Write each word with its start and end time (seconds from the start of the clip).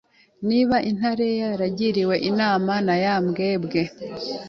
Niba 0.47 0.75
intare 0.89 1.27
yagiriwe 1.61 2.15
inama 2.29 2.73
na 2.85 2.95
ya 3.03 3.15
mbwebwe 3.25 3.81